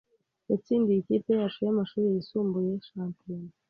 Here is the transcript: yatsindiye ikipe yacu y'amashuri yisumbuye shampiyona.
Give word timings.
yatsindiye 0.49 0.97
ikipe 0.99 1.29
yacu 1.39 1.57
y'amashuri 1.65 2.05
yisumbuye 2.13 2.71
shampiyona. 2.87 3.51